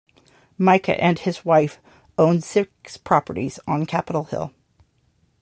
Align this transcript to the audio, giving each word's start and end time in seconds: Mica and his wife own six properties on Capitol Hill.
Mica 0.57 0.99
and 0.99 1.19
his 1.19 1.45
wife 1.45 1.79
own 2.17 2.41
six 2.41 2.97
properties 2.97 3.59
on 3.67 3.85
Capitol 3.85 4.23
Hill. 4.23 4.51